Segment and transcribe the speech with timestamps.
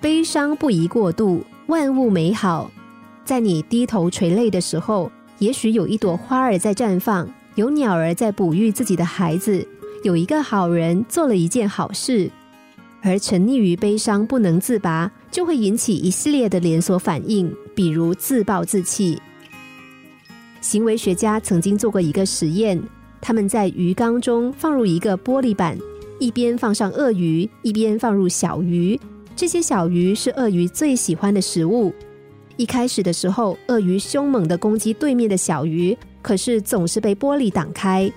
[0.00, 2.70] 悲伤不宜过度，万物美好。
[3.24, 9.66] 在你低头垂泪的时候，也许有一朵花儿在绽放，有鸟儿在哺育自己的孩子，
[10.04, 12.30] 有一个好人做了一件好事。
[13.02, 19.20] 而沉溺于悲伤不能自拔，就会引起一系列的连锁反应，比如自暴自弃。
[20.60, 22.80] 行为学家曾经做过一个实验，
[23.20, 25.76] 他们在鱼缸中放入一个玻璃板，
[26.20, 28.98] 一边放上鳄鱼，一边放入小鱼。
[29.38, 31.94] 这些小鱼是鳄鱼最喜欢的食物。
[32.56, 38.10] 一开始的时候，鳄鱼凶猛地攻击对面的小鱼，可是总是被玻璃挡开。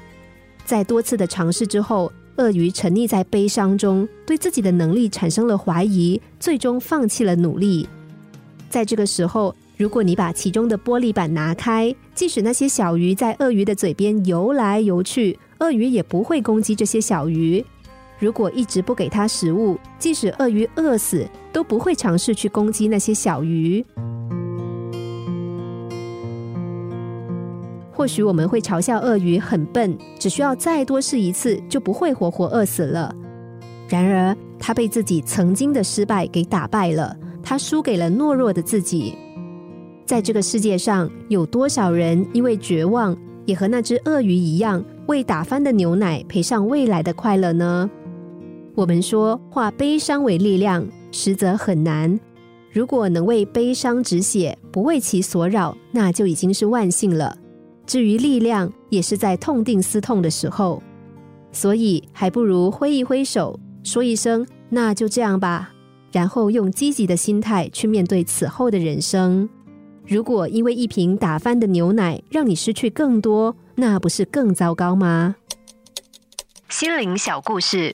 [0.66, 7.88] 在多次的尝试之后，鳄鱼沉溺在悲伤中，对自己的能力产生了怀疑，最终放弃了努力。
[8.68, 17.64] 在这个时候，如果你把其中的玻璃板拿开，即使那些小鱼在鳄鱼的嘴边游来游去，鳄鱼也不会攻击这些小鱼。
[18.22, 23.84] 如果一直不给它食物，即使鳄鱼饿死，都不会尝试去攻击那些小鱼。
[27.92, 33.14] 或许我们会嘲笑鳄鱼很笨，只需要再多试一次就不会活活饿死了。
[33.90, 39.16] 然而，他被自己曾经的失败给打败了，他输给了懦弱的自己。
[40.06, 47.90] 在这个世界上，有多少人因为绝望，也和那只鳄鱼一样，为打翻的牛奶赔上未来的快乐呢？
[48.74, 52.20] 我们说，化悲伤为力量，实则很难。
[52.72, 57.38] 如果能为悲伤止血，不为其所扰，那就已经是万幸了。
[57.86, 60.82] 至于力量，也是在痛定思痛的时候，
[61.52, 65.74] 所以还不如挥一挥手，说一声“那就这样吧”，
[66.14, 69.50] 然后用积极的心态去面对此后的人生。
[70.08, 75.36] 如果因为一瓶打翻的牛奶让你失去更多，那不是更糟糕吗？
[76.70, 77.94] 心灵小故事，